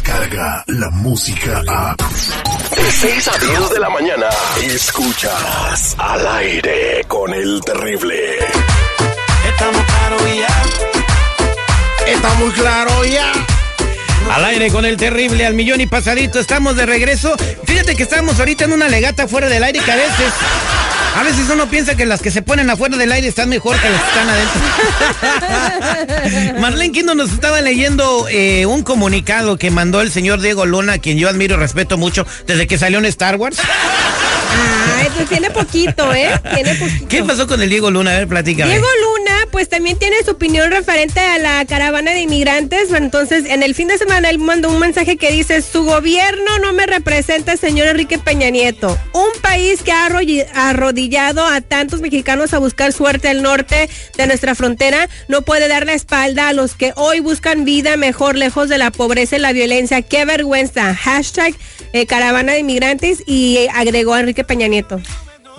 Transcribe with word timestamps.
llega 0.00 0.64
la 0.68 0.90
música 0.90 1.62
a... 1.68 1.94
De 1.96 2.90
6 2.90 3.28
a 3.28 3.38
10 3.38 3.70
de 3.70 3.80
la 3.80 3.90
mañana, 3.90 4.26
escuchas 4.62 5.94
al 5.98 6.26
aire 6.26 7.04
con 7.06 7.32
el 7.34 7.60
terrible. 7.60 8.38
Estamos 9.48 9.82
claros 9.84 10.22
ya. 10.36 12.10
Está 12.10 12.34
muy 12.34 12.50
claro 12.52 13.04
ya. 13.04 13.32
Al 14.30 14.44
aire 14.46 14.70
con 14.70 14.86
el 14.86 14.96
terrible 14.96 15.44
al 15.44 15.54
millón 15.54 15.80
y 15.80 15.86
pasadito. 15.86 16.38
Estamos 16.38 16.76
de 16.76 16.86
regreso. 16.86 17.36
Fíjate 17.64 17.94
que 17.94 18.04
estamos 18.04 18.38
ahorita 18.38 18.64
en 18.64 18.72
una 18.72 18.88
legata 18.88 19.28
fuera 19.28 19.48
del 19.48 19.62
aire 19.62 19.80
que 19.80 19.92
a 19.92 19.96
veces. 19.96 20.32
A 21.14 21.22
veces 21.24 21.48
uno 21.52 21.68
piensa 21.68 21.94
que 21.94 22.06
las 22.06 22.22
que 22.22 22.30
se 22.30 22.42
ponen 22.42 22.70
afuera 22.70 22.96
del 22.96 23.12
aire 23.12 23.28
están 23.28 23.48
mejor 23.48 23.76
que 23.78 23.90
las 23.90 24.00
que 24.00 24.08
están 24.08 24.28
adentro. 24.30 24.60
Marlene 26.60 26.92
Quindo 26.92 27.14
nos 27.14 27.32
estaba 27.32 27.60
leyendo 27.60 28.26
eh, 28.28 28.66
un 28.66 28.82
comunicado 28.82 29.56
que 29.58 29.70
mandó 29.70 30.00
el 30.00 30.10
señor 30.10 30.40
Diego 30.40 30.64
Luna, 30.66 30.98
quien 30.98 31.18
yo 31.18 31.28
admiro 31.28 31.56
y 31.56 31.58
respeto 31.58 31.98
mucho 31.98 32.26
desde 32.46 32.66
que 32.66 32.78
salió 32.78 32.98
en 32.98 33.04
Star 33.06 33.36
Wars. 33.36 33.58
Ah, 33.60 35.08
pues 35.14 35.28
tiene 35.28 35.50
poquito, 35.50 36.12
¿eh? 36.14 36.30
Tiene 36.54 36.74
poquito. 36.76 37.08
¿Qué 37.08 37.22
pasó 37.24 37.46
con 37.46 37.60
el 37.62 37.68
Diego 37.68 37.90
Luna? 37.90 38.12
A 38.12 38.14
ver, 38.18 38.28
platícame. 38.28 38.70
Diego 38.70 38.86
Luna, 39.02 39.11
pues 39.52 39.68
también 39.68 39.98
tiene 39.98 40.16
su 40.24 40.32
opinión 40.32 40.70
referente 40.70 41.20
a 41.20 41.38
la 41.38 41.64
caravana 41.66 42.10
de 42.10 42.22
inmigrantes. 42.22 42.90
Entonces, 42.90 43.44
en 43.46 43.62
el 43.62 43.74
fin 43.74 43.86
de 43.86 43.98
semana 43.98 44.30
él 44.30 44.38
mandó 44.38 44.70
un 44.70 44.80
mensaje 44.80 45.16
que 45.16 45.30
dice: 45.30 45.62
Su 45.62 45.84
gobierno 45.84 46.58
no 46.60 46.72
me 46.72 46.86
representa, 46.86 47.56
señor 47.56 47.86
Enrique 47.86 48.18
Peña 48.18 48.50
Nieto. 48.50 48.98
Un 49.12 49.40
país 49.42 49.82
que 49.82 49.92
ha 49.92 50.06
arrodillado 50.06 51.46
a 51.46 51.60
tantos 51.60 52.00
mexicanos 52.00 52.54
a 52.54 52.58
buscar 52.58 52.92
suerte 52.92 53.28
al 53.28 53.42
norte 53.42 53.88
de 54.16 54.26
nuestra 54.26 54.54
frontera 54.54 55.08
no 55.28 55.42
puede 55.42 55.68
dar 55.68 55.86
la 55.86 55.94
espalda 55.94 56.48
a 56.48 56.52
los 56.52 56.74
que 56.74 56.92
hoy 56.96 57.20
buscan 57.20 57.64
vida 57.64 57.96
mejor 57.96 58.36
lejos 58.36 58.68
de 58.68 58.78
la 58.78 58.90
pobreza 58.90 59.36
y 59.36 59.40
la 59.40 59.52
violencia. 59.52 60.02
¡Qué 60.02 60.24
vergüenza! 60.24 60.94
Hashtag 60.94 61.54
eh, 61.92 62.06
caravana 62.06 62.52
de 62.52 62.60
inmigrantes 62.60 63.22
y 63.26 63.58
eh, 63.58 63.68
agregó 63.74 64.16
Enrique 64.16 64.44
Peña 64.44 64.66
Nieto. 64.66 65.00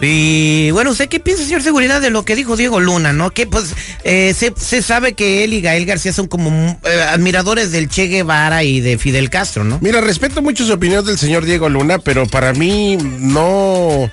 Y 0.02 0.72
bueno, 0.72 0.92
¿usted 0.92 1.08
qué 1.08 1.20
piensa, 1.20 1.44
señor 1.44 1.62
Seguridad, 1.64 2.02
de 2.02 2.10
lo 2.10 2.26
que 2.26 2.36
dijo 2.36 2.58
Diego 2.58 2.80
Luna, 2.80 3.14
no? 3.14 3.32
Que 3.32 3.46
pues 3.48 3.74
eh, 4.04 4.34
se, 4.38 4.52
se 4.58 4.82
sabe 4.82 5.14
que 5.14 5.44
él 5.44 5.54
y 5.54 5.62
Gael 5.62 5.86
García 5.86 6.12
son 6.12 6.28
como 6.28 6.50
mm, 6.50 6.78
eh, 6.84 7.02
admiradores 7.10 7.72
del 7.72 7.88
Che 7.90 8.08
Guevara 8.08 8.64
y 8.64 8.82
de 8.82 8.98
Fidel 8.98 9.30
Castro, 9.30 9.64
¿no? 9.64 9.78
Mira, 9.82 10.02
respeto 10.02 10.42
mucho 10.42 10.66
su 10.66 10.74
opinión 10.74 11.06
del 11.06 11.18
señor 11.18 11.46
Diego 11.46 11.70
Luna, 11.70 12.00
pero 12.00 12.26
para 12.28 12.54
mí 12.54 12.98
no. 12.98 14.10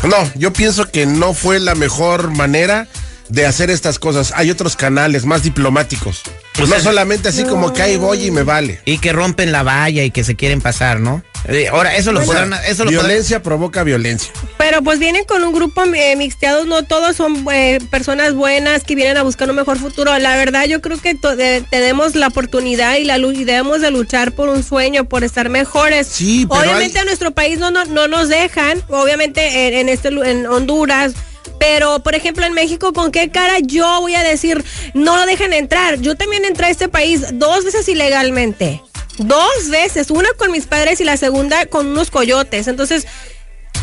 No, 0.05 0.17
yo 0.37 0.53
pienso 0.53 0.91
que 0.91 1.07
no 1.07 1.35
fue 1.35 1.59
la 1.61 1.75
mejor 1.75 2.31
manera 2.31 2.87
de 3.29 3.47
hacer 3.47 3.71
estas 3.71 3.99
cosas. 3.99 4.33
Hay 4.37 4.51
otros 4.51 4.77
canales 4.77 5.25
más 5.27 5.43
diplomáticos. 5.43 6.23
O 6.63 6.67
no 6.67 6.81
solamente 6.81 7.29
así 7.29 7.45
como 7.45 7.73
que 7.73 7.83
ahí 7.83 7.97
voy 7.97 8.25
y 8.27 8.31
me 8.31 8.43
vale. 8.43 8.81
Y 8.85 8.99
que 8.99 9.13
rompen 9.13 9.53
la 9.53 9.63
valla 9.63 10.03
y 10.05 10.11
que 10.11 10.25
se 10.25 10.35
quieren 10.35 10.61
pasar, 10.61 11.01
¿no? 11.01 11.23
Eh, 11.47 11.69
ahora, 11.69 11.97
eso 11.97 12.11
lo 12.13 12.19
O 12.21 12.25
sea, 12.25 12.33
podrán... 12.43 12.53
Eso 12.67 12.85
lo 12.85 12.91
podrán- 12.91 13.07
violencia 13.07 13.43
provoca 13.43 13.85
violencia. 13.85 14.33
Pero 14.59 14.83
pues 14.83 14.99
vienen 14.99 15.25
con 15.25 15.45
un 15.45 15.53
grupo 15.53 15.85
eh, 15.85 16.17
mixteados, 16.17 16.67
no 16.67 16.83
todos 16.83 17.15
son 17.17 17.47
eh, 17.53 17.79
personas 17.91 18.35
buenas 18.35 18.83
que 18.83 18.95
vienen 18.97 19.17
a 19.17 19.23
buscar 19.23 19.49
un 19.49 19.57
mejor 19.57 19.79
futuro. 19.79 20.17
La 20.19 20.37
verdad 20.37 20.65
yo 20.67 20.81
creo 20.81 20.99
que 20.99 21.15
de- 21.15 21.65
tenemos 21.71 22.15
la 22.17 22.27
oportunidad 22.27 22.97
y 22.97 23.05
la 23.05 23.19
y 23.19 23.45
debemos 23.45 23.81
de 23.81 23.91
luchar 23.91 24.33
por 24.33 24.49
un 24.49 24.63
sueño, 24.63 25.05
por 25.05 25.23
estar 25.23 25.49
mejores. 25.51 26.07
Sí, 26.09 26.47
pero 26.49 26.63
obviamente 26.63 26.99
hay- 26.99 27.03
a 27.03 27.05
nuestro 27.05 27.31
país 27.33 27.59
no, 27.59 27.71
no, 27.71 27.85
no 27.85 28.09
nos 28.09 28.29
dejan, 28.29 28.83
obviamente 28.89 29.69
en, 29.69 29.75
en 29.75 29.89
este 29.89 30.09
en 30.09 30.47
Honduras. 30.47 31.13
Pero, 31.59 32.01
por 32.01 32.15
ejemplo, 32.15 32.47
en 32.47 32.53
México, 32.53 32.93
¿con 32.93 33.11
qué 33.11 33.31
cara 33.31 33.59
yo 33.61 34.01
voy 34.01 34.15
a 34.15 34.23
decir 34.23 34.65
no 34.95 35.17
lo 35.17 35.27
dejan 35.27 35.53
entrar? 35.53 36.01
Yo 36.01 36.17
también 36.17 36.45
entré 36.45 36.67
a 36.67 36.71
este 36.71 36.89
país 36.89 37.23
dos 37.33 37.65
veces 37.65 37.89
ilegalmente. 37.89 38.83
Dos 39.19 39.69
veces. 39.71 40.11
Una 40.11 40.29
con 40.37 40.53
mis 40.53 40.67
padres 40.67 41.01
y 41.01 41.05
la 41.05 41.17
segunda 41.17 41.67
con 41.67 41.89
unos 41.89 42.11
coyotes. 42.11 42.69
Entonces, 42.69 43.07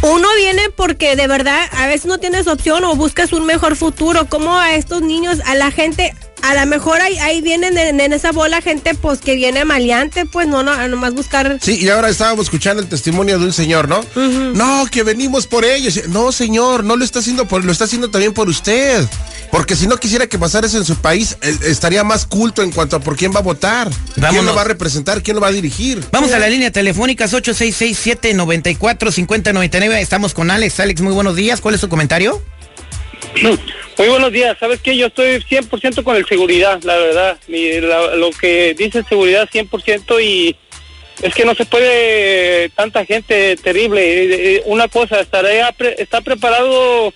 uno 0.02 0.28
viene 0.38 0.70
porque 0.70 1.16
de 1.16 1.28
verdad 1.28 1.68
a 1.72 1.88
veces 1.88 2.06
no 2.06 2.18
tienes 2.18 2.48
opción 2.48 2.84
o 2.84 2.96
buscas 2.96 3.34
un 3.34 3.46
mejor 3.46 3.76
futuro. 3.76 4.28
Como 4.30 4.58
a 4.58 4.76
estos 4.76 5.02
niños, 5.02 5.40
a 5.46 5.56
la 5.56 5.72
gente, 5.72 6.14
a 6.46 6.54
lo 6.54 6.66
mejor 6.68 7.02
ahí, 7.02 7.18
ahí 7.18 7.42
vienen 7.42 7.78
en, 7.78 8.00
en 8.00 8.14
esa 8.14 8.32
bola 8.32 8.62
gente 8.62 8.94
pues 8.94 9.20
que 9.20 9.36
viene 9.36 9.66
maleante, 9.66 10.26
pues 10.26 10.48
no, 10.48 10.64
no, 10.64 10.72
a 10.72 10.88
nomás 10.88 11.14
buscar. 11.14 11.58
Sí, 11.62 11.80
y 11.82 11.90
ahora 11.90 12.10
estábamos 12.10 12.46
escuchando 12.46 12.82
el 12.82 12.90
testimonio 12.90 13.38
de 13.40 13.46
un 13.46 13.54
señor, 13.54 13.90
¿no? 13.90 14.04
No, 14.16 14.86
que 14.92 15.04
venimos 15.04 15.48
por 15.48 15.66
ellos. 15.66 16.08
No, 16.08 16.32
señor, 16.32 16.84
no 16.84 16.96
lo 16.96 17.04
está 17.04 17.20
haciendo 17.20 17.48
por, 17.48 17.66
lo 17.66 17.72
está 17.72 17.86
haciendo 17.86 18.10
también 18.10 18.34
por 18.34 18.50
usted. 18.50 19.06
Porque 19.52 19.76
si 19.76 19.88
no 19.88 19.98
quisiera 19.98 20.28
que 20.28 20.38
pasara 20.38 20.68
eso 20.68 20.78
en 20.78 20.86
su 20.86 20.98
país, 20.98 21.38
eh, 21.42 21.58
estaría 21.64 22.04
más 22.04 22.26
culto 22.26 22.62
en 22.62 22.72
cuanto 22.72 22.98
a 22.98 23.00
por 23.00 23.16
quién 23.16 23.34
va 23.34 23.40
a 23.40 23.44
votar, 23.44 23.90
quién 24.30 24.46
lo 24.46 24.54
va 24.54 24.62
a 24.62 24.66
representar, 24.66 25.24
quién 25.24 25.36
lo 25.36 25.42
va 25.42 25.48
a 25.48 25.52
dirigir. 25.52 26.04
Vamos 26.12 26.32
a 26.34 26.40
la 26.40 26.50
línea 26.50 26.72
telefónica 26.72 27.26
8667-94-5099. 27.26 30.00
Estamos 30.00 30.34
con 30.34 30.52
Alex. 30.52 30.80
Alex, 30.80 31.02
muy 31.02 31.14
buenos 31.14 31.36
días. 31.36 31.62
¿Cuál 31.62 31.76
es 31.76 31.82
su 31.82 31.90
comentario? 31.90 32.42
Muy 33.98 34.10
buenos 34.10 34.32
días. 34.32 34.58
¿Sabes 34.60 34.82
qué? 34.82 34.98
Yo 34.98 35.08
estoy 35.08 35.38
100% 35.42 36.04
con 36.04 36.16
el 36.18 36.26
seguridad, 36.26 36.82
la 36.84 36.98
verdad. 36.98 37.38
Lo 38.18 38.30
que 38.32 38.74
dice 38.74 39.04
seguridad 39.08 39.48
100% 39.50 40.22
y 40.22 40.56
es 41.22 41.34
que 41.34 41.46
no 41.46 41.56
se 41.56 41.66
puede 41.66 42.70
tanta 42.70 43.06
gente 43.06 43.56
terrible. 43.56 44.02
Eh, 44.02 44.56
eh, 44.58 44.64
Una 44.66 44.90
cosa, 44.90 45.22
¿estará 45.22 45.72
pre- 45.72 45.96
está 45.98 46.20
preparado 46.22 47.14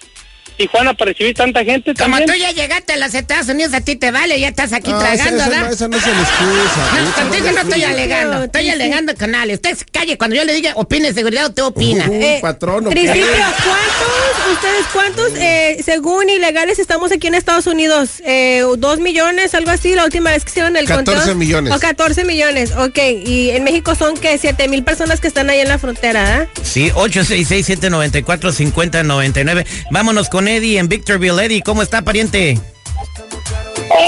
Tijuana 0.59 0.93
para 0.93 1.11
recibir 1.11 1.33
tanta 1.35 1.63
gente 1.63 1.93
Como 1.93 2.17
también? 2.17 2.29
tú 2.29 2.35
ya 2.35 2.51
llegaste 2.51 2.93
a 2.93 2.97
los 2.97 3.13
Estados 3.13 3.47
Unidos, 3.47 3.73
a 3.73 3.79
ti 3.81 3.95
te 3.95 4.11
vale, 4.11 4.39
ya 4.39 4.49
estás 4.49 4.73
aquí 4.73 4.91
No, 4.91 5.01
esa, 5.01 5.15
tragando, 5.15 5.37
esa 5.37 5.49
¿verdad? 5.49 5.67
no, 5.67 5.73
esa 5.73 5.87
no 5.87 5.97
es 5.97 6.05
la 6.05 6.11
excusa. 6.21 7.01
No, 7.01 7.11
contigo 7.13 7.51
no 7.53 7.61
estoy 7.61 7.83
alegando, 7.83 8.43
estoy 8.43 8.63
sí, 8.63 8.69
alegando 8.69 9.15
con 9.15 9.33
Ale. 9.35 9.53
Usted 9.53 9.75
se 9.77 9.85
calle, 9.85 10.17
cuando 10.17 10.35
yo 10.35 10.43
le 10.43 10.53
diga 10.53 10.73
opine 10.75 11.13
seguridad, 11.13 11.47
usted 11.47 11.63
opina. 11.63 12.05
Uh, 12.09 12.41
patrón, 12.41 12.87
¿o 12.87 12.89
qué? 12.89 12.95
Principio, 12.95 13.25
¿cuántos, 13.63 14.51
ustedes 14.53 14.85
cuántos, 14.93 15.31
eh, 15.39 15.81
según 15.83 16.29
ilegales, 16.29 16.77
estamos 16.79 17.11
aquí 17.11 17.27
en 17.27 17.35
Estados 17.35 17.65
Unidos? 17.67 18.21
Eh, 18.25 18.63
¿Dos 18.77 18.99
millones, 18.99 19.53
algo 19.55 19.71
así? 19.71 19.95
La 19.95 20.03
última 20.03 20.31
vez 20.31 20.43
que 20.43 20.49
hicieron 20.51 20.75
el 20.75 20.85
14 20.87 21.15
conteo. 21.17 21.35
millones. 21.35 21.73
O 21.73 21.79
14 21.79 22.25
millones, 22.25 22.73
ok. 22.77 22.97
Y 23.25 23.51
en 23.51 23.63
México 23.63 23.95
son 23.95 24.17
que 24.17 24.37
7 24.37 24.67
mil 24.67 24.83
personas 24.83 25.21
que 25.21 25.27
están 25.29 25.49
ahí 25.49 25.59
en 25.61 25.69
la 25.69 25.77
frontera, 25.79 26.41
¿ah? 26.41 26.58
Sí, 26.69 26.89
866-794-5099. 26.91 29.65
Vámonos 29.91 30.29
con 30.29 30.47
Eddie 30.47 30.77
en 30.79 30.87
Victorville. 30.87 31.43
Eddie, 31.45 31.61
¿cómo 31.63 31.81
está, 31.81 32.01
pariente? 32.03 32.51
Eh, 32.51 32.57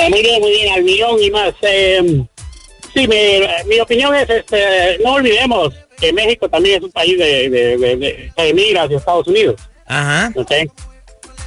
muy 0.10 0.22
bien, 0.22 0.40
muy 0.42 0.52
bien, 0.52 0.74
al 0.74 0.84
millón 0.84 1.22
y 1.22 1.32
más. 1.32 1.54
Eh, 1.64 2.24
sí, 2.94 3.08
mi, 3.08 3.18
mi 3.68 3.80
opinión 3.80 4.14
es, 4.16 4.30
este, 4.30 5.00
no 5.04 5.14
olvidemos 5.14 5.74
que 6.00 6.14
México 6.14 6.48
también 6.50 6.78
es 6.78 6.84
un 6.84 6.92
país 6.92 7.18
de, 7.18 7.50
de, 7.50 7.78
de, 7.78 7.96
de- 7.98 8.32
que 8.36 8.50
emigra 8.50 8.84
hacia 8.84 8.98
Estados 8.98 9.28
Unidos. 9.28 9.56
Ajá. 9.88 10.32
¿ok? 10.36 10.52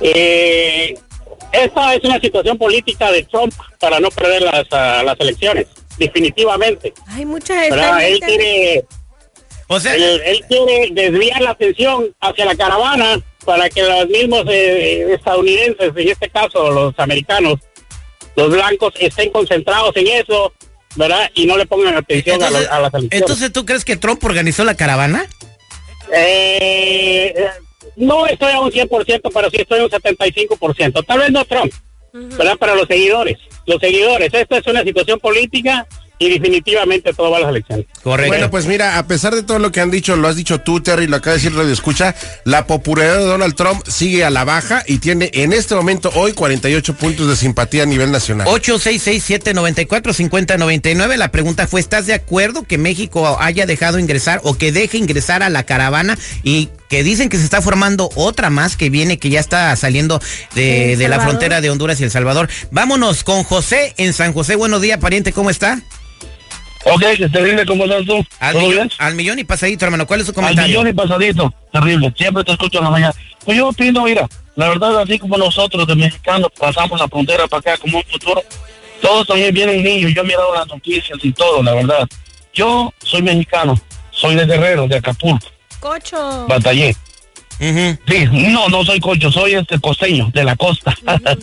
Eh, 0.00 0.94
esta 1.52 1.94
es 1.94 2.02
una 2.04 2.18
situación 2.20 2.58
política 2.58 3.12
de 3.12 3.22
Trump 3.24 3.52
para 3.78 4.00
no 4.00 4.10
perder 4.10 4.42
las, 4.42 4.64
ah, 4.72 5.02
las 5.04 5.18
elecciones, 5.20 5.66
definitivamente. 5.96 6.92
Hay 7.08 7.24
mucha 7.24 7.54
¿verdad? 7.54 8.04
Él 8.04 8.18
quiere, 8.20 8.84
O 9.68 9.80
sea, 9.80 9.94
él, 9.94 10.20
él 10.24 10.40
quiere 10.48 10.88
desviar 10.92 11.40
la 11.40 11.50
atención 11.50 12.14
hacia 12.20 12.44
la 12.44 12.54
caravana 12.54 13.20
para 13.44 13.68
que 13.70 13.82
los 13.82 14.08
mismos 14.08 14.44
eh, 14.48 15.12
estadounidenses, 15.14 15.92
en 15.96 16.08
este 16.08 16.28
caso 16.30 16.70
los 16.70 16.94
americanos, 16.98 17.58
los 18.36 18.50
blancos 18.50 18.92
estén 19.00 19.30
concentrados 19.30 19.96
en 19.96 20.06
eso, 20.08 20.52
¿verdad? 20.96 21.30
Y 21.34 21.46
no 21.46 21.56
le 21.56 21.66
pongan 21.66 21.96
atención 21.96 22.42
a, 22.42 22.50
la- 22.50 22.58
a 22.58 22.80
las 22.80 22.92
elecciones. 22.94 23.08
entonces, 23.12 23.52
¿tú 23.52 23.64
crees 23.64 23.84
que 23.84 23.96
Trump 23.96 24.22
organizó 24.24 24.64
la 24.64 24.74
caravana? 24.76 25.26
Eh, 26.12 27.32
eh, 27.36 27.46
no 27.96 28.26
estoy 28.26 28.52
a 28.52 28.60
un 28.60 28.70
100%, 28.70 29.30
pero 29.32 29.50
sí 29.50 29.56
estoy 29.58 29.80
a 29.80 29.84
un 29.84 29.90
75%. 29.90 31.04
Tal 31.06 31.18
vez 31.18 31.30
no 31.30 31.44
Trump, 31.44 31.72
¿verdad? 32.12 32.56
Para 32.56 32.74
los 32.74 32.86
seguidores. 32.86 33.38
Los 33.66 33.80
seguidores. 33.80 34.32
Esta 34.32 34.58
es 34.58 34.66
una 34.66 34.82
situación 34.82 35.18
política 35.20 35.86
y 36.18 36.30
definitivamente 36.30 37.12
todo 37.12 37.30
va 37.30 37.36
a 37.38 37.40
las 37.40 37.50
elecciones. 37.50 37.86
Correcto. 38.02 38.32
Bueno, 38.32 38.50
pues 38.50 38.66
mira, 38.66 38.98
a 38.98 39.06
pesar 39.06 39.34
de 39.34 39.42
todo 39.42 39.58
lo 39.58 39.72
que 39.72 39.80
han 39.80 39.90
dicho, 39.90 40.16
lo 40.16 40.28
has 40.28 40.36
dicho 40.36 40.60
tú, 40.60 40.80
Terry, 40.80 41.06
lo 41.06 41.16
acaba 41.16 41.36
de 41.36 41.42
decir 41.42 41.56
Radio 41.56 41.72
Escucha, 41.72 42.14
la 42.44 42.66
popularidad 42.66 43.18
de 43.18 43.24
Donald 43.24 43.54
Trump 43.54 43.82
sigue 43.86 44.24
a 44.24 44.30
la 44.30 44.44
baja 44.44 44.82
y 44.86 44.98
tiene 44.98 45.30
en 45.34 45.52
este 45.52 45.74
momento 45.74 46.10
hoy 46.14 46.32
48 46.32 46.94
puntos 46.94 47.28
de 47.28 47.36
simpatía 47.36 47.82
a 47.82 47.86
nivel 47.86 48.10
nacional. 48.12 48.46
866-794-5099. 48.48 51.16
La 51.16 51.30
pregunta 51.30 51.66
fue, 51.66 51.80
¿estás 51.80 52.06
de 52.06 52.14
acuerdo 52.14 52.62
que 52.62 52.78
México 52.78 53.36
haya 53.40 53.66
dejado 53.66 53.98
ingresar 53.98 54.40
o 54.44 54.56
que 54.56 54.72
deje 54.72 54.96
ingresar 54.98 55.42
a 55.42 55.50
la 55.50 55.64
caravana 55.64 56.16
y 56.42 56.70
que 56.88 57.02
dicen 57.02 57.28
que 57.28 57.38
se 57.38 57.44
está 57.44 57.62
formando 57.62 58.10
otra 58.14 58.50
más 58.50 58.76
que 58.76 58.90
viene, 58.90 59.18
que 59.18 59.30
ya 59.30 59.40
está 59.40 59.74
saliendo 59.76 60.20
de, 60.54 60.92
¿En 60.92 60.98
de 60.98 61.08
la 61.08 61.20
frontera 61.20 61.60
de 61.60 61.70
Honduras 61.70 62.00
y 62.00 62.04
El 62.04 62.10
Salvador? 62.10 62.48
Vámonos 62.70 63.24
con 63.24 63.42
José 63.44 63.94
en 63.96 64.12
San 64.12 64.32
José. 64.32 64.56
Buenos 64.56 64.80
días, 64.80 64.98
pariente, 64.98 65.32
¿cómo 65.32 65.50
está? 65.50 65.80
Ok, 66.86 67.02
terrible, 67.32 67.64
¿cómo 67.64 67.84
estás 67.84 68.04
tú? 68.04 68.24
Al 68.40 68.56
millón, 68.56 68.90
al 68.98 69.14
millón 69.14 69.38
y 69.38 69.44
pasadito, 69.44 69.86
hermano. 69.86 70.06
¿Cuál 70.06 70.20
es 70.20 70.26
su 70.26 70.32
Al 70.32 70.34
comentario? 70.34 70.68
millón 70.68 70.88
y 70.88 70.92
pasadito, 70.92 71.54
terrible. 71.72 72.12
Siempre 72.16 72.44
te 72.44 72.52
escucho 72.52 72.78
en 72.78 72.84
la 72.84 72.90
mañana. 72.90 73.14
Pues 73.42 73.56
yo 73.56 73.68
opino, 73.68 74.04
mira, 74.04 74.28
la 74.54 74.68
verdad, 74.68 75.00
así 75.00 75.18
como 75.18 75.38
nosotros 75.38 75.86
de 75.86 75.94
mexicanos 75.94 76.48
pasamos 76.58 77.00
la 77.00 77.08
frontera 77.08 77.46
para 77.48 77.60
acá 77.60 77.76
como 77.78 77.98
un 77.98 78.04
futuro, 78.04 78.42
todos 79.00 79.26
también 79.26 79.54
vienen 79.54 79.82
niños. 79.82 80.12
Yo 80.14 80.20
he 80.20 80.24
mirado 80.24 80.54
las 80.54 80.66
noticias 80.66 81.18
y 81.22 81.32
todo, 81.32 81.62
la 81.62 81.72
verdad. 81.72 82.06
Yo 82.52 82.92
soy 83.02 83.22
mexicano, 83.22 83.80
soy 84.10 84.34
de 84.34 84.44
Guerrero, 84.46 84.86
de 84.86 84.96
Acapulco, 84.96 85.46
Cocho. 85.88 86.46
batallé. 86.48 86.96
Ujú. 87.60 87.96
Sí, 88.08 88.24
no, 88.50 88.68
no 88.70 88.82
soy 88.84 88.98
cocho, 89.00 89.30
soy 89.30 89.52
este 89.54 89.78
costeño, 89.78 90.30
de 90.32 90.42
la 90.44 90.56
costa. 90.56 90.96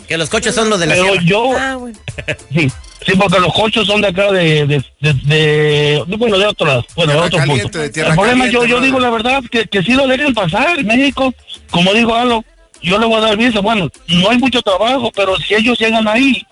Que 0.08 0.18
los 0.18 0.28
coches 0.28 0.52
son 0.52 0.68
los 0.68 0.80
de 0.80 0.86
la 0.86 0.94
Pero 0.94 1.04
sierra. 1.12 1.22
yo, 1.24 1.56
Ah, 1.56 1.76
bueno. 1.76 1.96
sí, 2.52 2.68
sí, 3.06 3.12
porque 3.16 3.38
los 3.38 3.52
cochos 3.54 3.86
son 3.86 4.00
de 4.00 4.08
acá, 4.08 4.32
de, 4.32 4.66
de, 4.66 4.84
de, 5.00 5.12
de- 5.24 6.04
bueno, 6.18 6.38
de 6.38 6.46
otro, 6.46 6.84
bueno, 6.96 7.12
de 7.12 7.18
otro 7.20 7.38
caliente, 7.38 7.62
punto. 7.62 7.78
de 7.78 7.86
El 7.86 7.92
problema, 8.14 8.44
caliente, 8.44 8.52
yo, 8.52 8.64
yo 8.66 8.80
digo 8.80 8.98
la 8.98 9.10
verdad, 9.10 9.42
que, 9.50 9.64
que 9.66 9.82
sí 9.82 9.92
lo 9.92 10.06
dejen 10.08 10.34
pasar 10.34 10.76
en 10.78 10.86
México, 10.88 11.32
como 11.70 11.94
digo 11.94 12.14
algo, 12.14 12.44
yo 12.82 12.98
le 12.98 13.06
voy 13.06 13.16
a 13.16 13.20
dar 13.20 13.36
visa, 13.36 13.60
bueno, 13.60 13.88
no 14.08 14.28
hay 14.28 14.38
mucho 14.38 14.60
trabajo, 14.60 15.10
pero 15.14 15.36
si 15.38 15.54
ellos 15.54 15.78
llegan 15.78 16.06
ahí, 16.08 16.44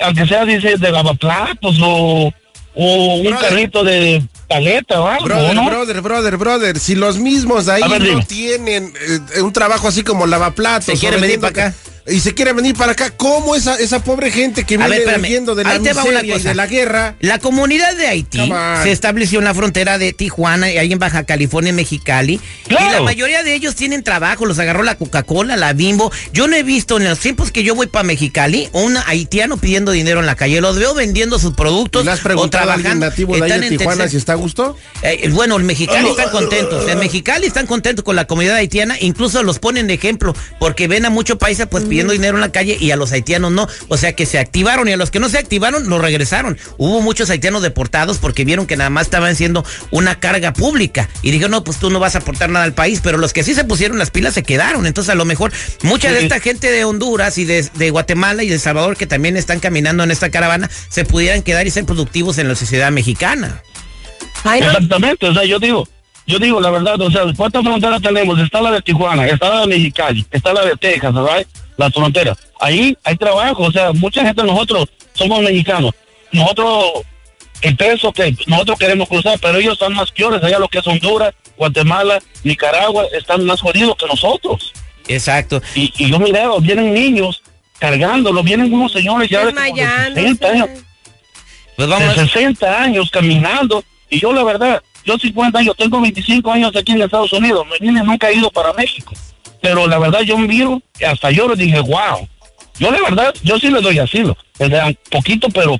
aunque 0.00 0.26
sea, 0.26 0.44
dice, 0.44 0.76
de 0.76 0.92
lavaplatos 0.92 1.76
o, 1.82 2.30
o 2.74 3.16
un 3.16 3.34
carrito 3.36 3.82
de 3.84 4.22
paleta 4.48 5.00
o 5.00 5.06
algo, 5.06 5.24
Brother, 5.26 5.54
¿no? 5.54 5.64
brother, 5.66 6.00
brother, 6.00 6.36
brother, 6.36 6.78
si 6.78 6.94
los 6.94 7.18
mismos 7.18 7.68
ahí 7.68 7.82
ver, 7.88 8.00
no 8.00 8.06
dime. 8.06 8.24
tienen 8.24 8.92
eh, 9.34 9.40
un 9.42 9.52
trabajo 9.52 9.88
así 9.88 10.02
como 10.02 10.26
lavaplatos. 10.26 10.86
Se 10.86 10.96
quieren 10.96 11.20
venir 11.20 11.40
para 11.40 11.50
acá. 11.50 11.74
Y 12.10 12.20
se 12.20 12.34
quieren 12.34 12.56
venir 12.56 12.74
para 12.74 12.92
acá, 12.92 13.10
¿cómo 13.10 13.54
esa, 13.54 13.76
esa 13.76 14.02
pobre 14.02 14.30
gente 14.30 14.64
que 14.64 14.76
viene 14.78 15.04
huyendo 15.20 15.54
de 15.54 15.64
la 15.64 15.74
miseria 15.78 16.36
y 16.36 16.40
de 16.42 16.54
la 16.54 16.66
guerra? 16.66 17.16
La 17.20 17.38
comunidad 17.38 17.94
de 17.96 18.06
Haití 18.06 18.50
se 18.82 18.90
estableció 18.92 19.38
en 19.40 19.44
la 19.44 19.54
frontera 19.54 19.98
de 19.98 20.12
Tijuana 20.12 20.70
y 20.72 20.78
ahí 20.78 20.92
en 20.92 20.98
Baja 20.98 21.24
California, 21.24 21.70
en 21.70 21.76
Mexicali. 21.76 22.40
Y 22.68 22.72
la 22.72 23.00
mayoría 23.02 23.42
de 23.42 23.54
ellos 23.54 23.74
tienen 23.74 24.02
trabajo, 24.02 24.46
los 24.46 24.58
agarró 24.58 24.82
la 24.84 24.96
Coca-Cola, 24.96 25.56
la 25.56 25.72
Bimbo. 25.74 26.10
Yo 26.32 26.48
no 26.48 26.56
he 26.56 26.62
visto 26.62 26.96
en 26.96 27.04
los 27.04 27.18
tiempos 27.18 27.52
que 27.52 27.62
yo 27.62 27.74
voy 27.74 27.88
para 27.88 28.04
Mexicali 28.04 28.68
un 28.72 28.96
haitiano 29.06 29.56
pidiendo 29.58 29.92
dinero 29.92 30.20
en 30.20 30.26
la 30.26 30.34
calle. 30.34 30.60
Los 30.60 30.78
veo 30.78 30.94
vendiendo 30.94 31.38
sus 31.38 31.54
productos 31.54 32.04
¿Le 32.06 32.12
has 32.12 32.20
o 32.20 32.22
preguntado 32.22 32.70
a 32.70 32.76
trabajando. 32.76 33.06
nativo 33.06 33.36
de 33.36 33.42
ahí 33.44 33.52
en 33.52 33.76
Tijuana 33.76 34.04
tercer- 34.04 34.10
si 34.10 34.16
está 34.16 34.32
a 34.32 34.36
gusto? 34.36 34.76
eh, 35.02 35.28
bueno, 35.30 35.56
en 35.56 35.66
Mexicali 35.66 36.08
están 36.08 36.30
contentos. 36.30 36.88
En 36.88 36.98
Mexicali 36.98 37.46
están 37.46 37.66
contentos 37.66 38.04
con 38.04 38.16
la 38.16 38.26
comunidad 38.26 38.56
haitiana. 38.56 38.96
Incluso 39.00 39.42
los 39.42 39.58
ponen 39.58 39.86
de 39.86 39.94
ejemplo 39.94 40.34
porque 40.58 40.88
ven 40.88 41.04
a 41.04 41.10
muchos 41.10 41.36
países 41.36 41.66
pues 41.70 41.84
pidiendo 41.84 41.97
dinero 42.06 42.36
en 42.36 42.40
la 42.40 42.52
calle 42.52 42.76
y 42.78 42.90
a 42.90 42.96
los 42.96 43.12
haitianos 43.12 43.52
no. 43.52 43.68
O 43.88 43.96
sea 43.96 44.14
que 44.14 44.26
se 44.26 44.38
activaron 44.38 44.88
y 44.88 44.92
a 44.92 44.96
los 44.96 45.10
que 45.10 45.20
no 45.20 45.28
se 45.28 45.38
activaron 45.38 45.88
los 45.88 46.00
regresaron. 46.00 46.58
Hubo 46.76 47.00
muchos 47.00 47.30
haitianos 47.30 47.62
deportados 47.62 48.18
porque 48.18 48.44
vieron 48.44 48.66
que 48.66 48.76
nada 48.76 48.90
más 48.90 49.06
estaban 49.06 49.34
siendo 49.36 49.64
una 49.90 50.20
carga 50.20 50.52
pública 50.52 51.08
y 51.22 51.30
dijeron 51.30 51.52
no, 51.52 51.64
pues 51.64 51.78
tú 51.78 51.90
no 51.90 52.00
vas 52.00 52.14
a 52.14 52.18
aportar 52.18 52.50
nada 52.50 52.64
al 52.64 52.74
país. 52.74 53.00
Pero 53.02 53.18
los 53.18 53.32
que 53.32 53.42
sí 53.42 53.54
se 53.54 53.64
pusieron 53.64 53.98
las 53.98 54.10
pilas 54.10 54.34
se 54.34 54.42
quedaron. 54.42 54.86
Entonces 54.86 55.10
a 55.10 55.16
lo 55.16 55.24
mejor 55.24 55.52
mucha 55.82 56.12
de 56.12 56.22
esta 56.22 56.40
gente 56.40 56.70
de 56.70 56.84
Honduras 56.84 57.38
y 57.38 57.44
de, 57.44 57.68
de 57.74 57.90
Guatemala 57.90 58.42
y 58.42 58.48
de 58.48 58.54
El 58.54 58.60
Salvador 58.60 58.96
que 58.96 59.06
también 59.06 59.36
están 59.36 59.60
caminando 59.60 60.04
en 60.04 60.10
esta 60.10 60.30
caravana 60.30 60.70
se 60.88 61.04
pudieran 61.04 61.42
quedar 61.42 61.66
y 61.66 61.70
ser 61.70 61.84
productivos 61.84 62.38
en 62.38 62.48
la 62.48 62.54
sociedad 62.54 62.90
mexicana. 62.90 63.62
Exactamente, 64.44 65.26
o 65.26 65.34
sea, 65.34 65.44
yo 65.44 65.58
digo, 65.58 65.88
yo 66.26 66.38
digo 66.38 66.60
la 66.60 66.70
verdad, 66.70 67.00
o 67.00 67.10
sea, 67.10 67.22
¿cuántas 67.36 67.62
fronteras 67.62 68.00
tenemos? 68.00 68.38
Está 68.38 68.60
la 68.60 68.72
de 68.72 68.82
Tijuana, 68.82 69.26
está 69.26 69.48
la 69.48 69.60
de 69.62 69.66
Mexicali, 69.66 70.26
está 70.30 70.52
la 70.52 70.64
de 70.64 70.76
Texas, 70.76 71.12
¿verdad? 71.12 71.46
Las 71.78 71.94
fronteras. 71.94 72.36
Ahí 72.60 72.98
hay 73.04 73.16
trabajo, 73.16 73.62
o 73.62 73.72
sea, 73.72 73.92
mucha 73.92 74.22
gente 74.22 74.42
nosotros 74.42 74.88
somos 75.14 75.40
mexicanos. 75.40 75.92
Nosotros, 76.32 76.84
el 77.62 77.76
peso 77.76 78.12
que 78.12 78.36
nosotros 78.46 78.78
queremos 78.78 79.08
cruzar, 79.08 79.38
pero 79.40 79.58
ellos 79.58 79.74
están 79.74 79.94
más 79.94 80.10
peores, 80.10 80.42
allá 80.42 80.58
lo 80.58 80.68
que 80.68 80.80
es 80.80 80.86
Honduras, 80.86 81.34
Guatemala, 81.56 82.18
Nicaragua, 82.44 83.06
están 83.12 83.46
más 83.46 83.60
jodidos 83.62 83.96
que 83.96 84.06
nosotros. 84.06 84.74
Exacto. 85.06 85.62
Y, 85.74 85.92
y 85.96 86.10
yo 86.10 86.18
miré, 86.18 86.42
vienen 86.60 86.92
niños 86.92 87.42
cargándolo, 87.78 88.42
vienen 88.42 88.72
unos 88.72 88.92
señores 88.92 89.30
ya 89.30 89.46
de 89.46 89.54
como 89.54 89.76
de 89.76 90.14
60 90.14 90.48
años. 90.48 90.68
Pues 91.76 91.88
de 91.88 91.94
vamos. 91.94 92.14
60 92.14 92.82
años 92.82 93.10
caminando. 93.10 93.84
Y 94.10 94.18
yo, 94.18 94.32
la 94.32 94.42
verdad, 94.42 94.82
yo 95.04 95.16
50 95.16 95.58
años, 95.58 95.76
tengo 95.76 96.00
25 96.00 96.50
años 96.50 96.74
aquí 96.74 96.92
en 96.92 97.02
Estados 97.02 97.32
Unidos. 97.32 97.66
Me 97.70 97.78
vine, 97.78 98.02
nunca 98.02 98.28
he 98.30 98.34
ido 98.34 98.50
para 98.50 98.72
México. 98.72 99.14
Pero 99.60 99.86
la 99.86 99.98
verdad, 99.98 100.20
yo 100.20 100.38
miro, 100.38 100.80
y 101.00 101.04
hasta 101.04 101.30
yo 101.30 101.48
le 101.48 101.56
dije, 101.56 101.80
wow. 101.80 102.26
Yo, 102.78 102.90
la 102.92 103.00
verdad, 103.02 103.34
yo 103.42 103.58
sí 103.58 103.68
le 103.70 103.80
doy 103.80 103.98
asilo. 103.98 104.36
Le 104.58 104.68
dan 104.68 104.96
poquito, 105.10 105.48
pero, 105.50 105.76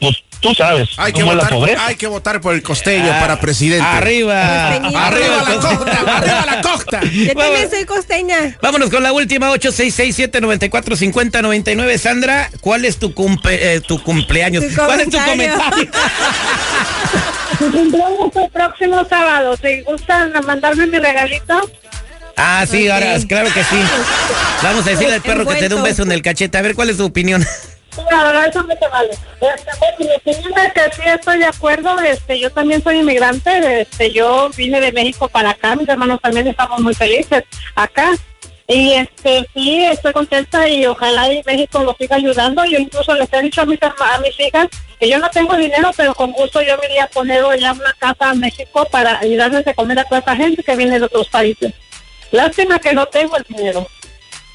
pues, 0.00 0.16
tú 0.40 0.52
sabes 0.54 0.88
Hay 0.96 1.12
que, 1.12 1.20
cómo 1.20 1.32
es 1.32 1.38
la 1.38 1.48
votar, 1.56 1.76
hay 1.86 1.94
que 1.96 2.06
votar 2.08 2.40
por 2.40 2.54
el 2.54 2.62
costeño 2.62 3.12
Ah, 3.12 3.18
para 3.20 3.38
presidente. 3.40 3.86
Arriba. 3.86 4.74
¡Arriba 4.74 5.44
la 5.48 5.54
costa! 5.60 6.16
¡Arriba 6.16 6.44
la 6.46 6.60
costa! 6.62 7.00
Yo 7.12 7.26
Vamos. 7.34 7.44
también 7.44 7.70
soy 7.70 7.84
costeña. 7.84 8.56
Vámonos 8.60 8.90
con 8.90 9.02
la 9.04 9.12
última, 9.12 9.50
866-794-5099. 9.52 11.98
Sandra, 11.98 12.50
¿cuál 12.60 12.84
es 12.84 12.98
tu, 12.98 13.14
cumple- 13.14 13.58
eh, 13.60 13.80
tu 13.80 14.02
cumpleaños? 14.02 14.66
Tu 14.66 14.74
¿Cuál 14.74 15.00
es 15.00 15.10
tu 15.10 15.16
comentario. 15.18 15.58
comentario? 15.58 15.90
Mi 17.60 17.66
cumpleaños 17.70 18.36
el 18.36 18.50
próximo 18.50 19.04
sábado. 19.08 19.56
¿Te 19.56 19.82
gustan 19.82 20.32
mandarme 20.46 20.86
mi 20.86 20.98
regalito? 20.98 21.60
Ah, 22.36 22.64
sí, 22.68 22.88
ahora, 22.88 23.16
claro 23.28 23.52
que 23.52 23.64
sí. 23.64 23.80
Vamos 24.62 24.86
a 24.86 24.90
decirle 24.90 25.14
al 25.14 25.22
perro 25.22 25.46
que 25.46 25.54
te 25.56 25.68
dé 25.68 25.74
un 25.74 25.82
beso 25.82 26.02
en 26.02 26.12
el 26.12 26.22
cachete. 26.22 26.58
A 26.58 26.62
ver, 26.62 26.74
¿cuál 26.74 26.90
es 26.90 26.96
tu 26.96 27.04
opinión? 27.06 27.42
Sí, 27.42 28.02
la 28.10 28.24
verdad, 28.24 28.46
eso 28.48 28.64
me 28.64 28.76
te 28.76 28.86
vale. 28.88 29.10
Este, 29.10 29.70
bueno, 29.78 29.96
mi 29.98 30.14
opinión 30.14 30.52
es 30.64 30.72
que 30.72 30.80
sí 30.94 31.02
estoy 31.08 31.38
de 31.38 31.46
acuerdo. 31.46 31.98
Este, 32.00 32.38
yo 32.38 32.50
también 32.50 32.82
soy 32.82 32.98
inmigrante. 33.00 33.80
Este, 33.82 34.12
yo 34.12 34.50
vine 34.56 34.80
de 34.80 34.92
México 34.92 35.28
para 35.28 35.50
acá. 35.50 35.74
Mis 35.74 35.88
hermanos 35.88 36.20
también 36.22 36.46
estamos 36.46 36.80
muy 36.80 36.94
felices 36.94 37.44
acá. 37.74 38.12
Y 38.68 38.92
este, 38.92 39.48
sí, 39.52 39.84
estoy 39.84 40.12
contenta 40.12 40.68
y 40.68 40.86
ojalá 40.86 41.32
y 41.32 41.42
México 41.44 41.82
lo 41.82 41.96
siga 41.98 42.14
ayudando. 42.14 42.64
Yo 42.64 42.78
incluso 42.78 43.12
les 43.16 43.32
he 43.32 43.42
dicho 43.42 43.62
a 43.62 43.66
mis, 43.66 43.80
a 43.82 44.18
mis 44.20 44.38
hijas 44.38 44.68
que 45.00 45.08
yo 45.08 45.18
no 45.18 45.28
tengo 45.30 45.56
dinero, 45.56 45.90
pero 45.96 46.14
con 46.14 46.30
gusto 46.30 46.62
yo 46.62 46.78
me 46.78 46.86
iría 46.86 47.04
a 47.04 47.08
poner 47.08 47.42
ya 47.58 47.72
una 47.72 47.92
casa 47.98 48.30
a 48.30 48.34
México 48.34 48.86
para 48.92 49.18
ayudarles 49.18 49.66
a 49.66 49.74
comer 49.74 49.98
a 49.98 50.04
toda 50.04 50.20
esa 50.20 50.36
gente 50.36 50.62
que 50.62 50.76
viene 50.76 51.00
de 51.00 51.06
otros 51.06 51.28
países. 51.28 51.72
Lástima 52.30 52.78
que 52.78 52.92
no 52.92 53.06
tengo 53.06 53.36
el 53.36 53.44
dinero. 53.44 53.86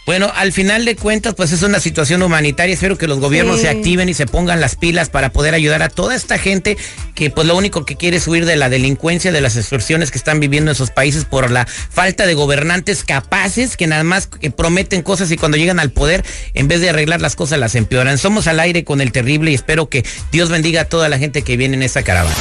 Bueno, 0.05 0.31
al 0.35 0.51
final 0.51 0.85
de 0.85 0.95
cuentas, 0.95 1.33
pues 1.35 1.51
es 1.51 1.63
una 1.63 1.79
situación 1.79 2.21
humanitaria. 2.21 2.73
Espero 2.75 2.95
que 2.97 3.07
los 3.07 3.19
gobiernos 3.19 3.55
Sí. 3.57 3.61
se 3.63 3.69
activen 3.69 4.07
y 4.07 4.13
se 4.13 4.27
pongan 4.27 4.61
las 4.61 4.75
pilas 4.75 5.09
para 5.09 5.31
poder 5.31 5.55
ayudar 5.55 5.81
a 5.81 5.89
toda 5.89 6.13
esta 6.15 6.37
gente 6.37 6.77
que 7.15 7.31
pues 7.31 7.47
lo 7.47 7.55
único 7.57 7.85
que 7.85 7.95
quiere 7.95 8.17
es 8.17 8.27
huir 8.27 8.45
de 8.45 8.55
la 8.55 8.69
delincuencia, 8.69 9.31
de 9.31 9.41
las 9.41 9.55
extorsiones 9.55 10.11
que 10.11 10.17
están 10.19 10.39
viviendo 10.39 10.69
en 10.69 10.75
esos 10.75 10.91
países 10.91 11.25
por 11.25 11.49
la 11.49 11.65
falta 11.65 12.27
de 12.27 12.35
gobernantes 12.35 13.03
capaces 13.03 13.77
que 13.77 13.87
nada 13.87 14.03
más 14.03 14.27
que 14.27 14.51
prometen 14.51 15.01
cosas 15.01 15.31
y 15.31 15.37
cuando 15.37 15.57
llegan 15.57 15.79
al 15.79 15.89
poder, 15.91 16.23
en 16.53 16.67
vez 16.67 16.81
de 16.81 16.89
arreglar 16.89 17.19
las 17.21 17.35
cosas, 17.35 17.57
las 17.57 17.73
empeoran. 17.75 18.17
Somos 18.19 18.45
al 18.47 18.59
aire 18.59 18.83
con 18.83 19.01
el 19.01 19.11
terrible 19.11 19.51
y 19.51 19.55
espero 19.55 19.89
que 19.89 20.05
Dios 20.31 20.49
bendiga 20.49 20.81
a 20.81 20.85
toda 20.85 21.09
la 21.09 21.17
gente 21.17 21.41
que 21.41 21.57
viene 21.57 21.77
en 21.77 21.83
esta 21.83 22.03
caravana. 22.03 22.35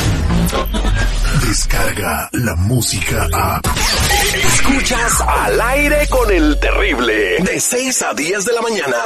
Descarga 1.46 2.28
la 2.32 2.54
música 2.56 3.28
a. 3.32 3.60
Escuchas 4.54 5.20
al 5.26 5.60
aire 5.60 6.06
con 6.08 6.30
el 6.32 6.58
terrible. 6.60 7.38
De 7.54 7.60
6 7.60 8.02
a 8.02 8.12
10 8.14 8.46
de 8.46 8.52
la 8.52 8.62
mañana. 8.62 8.96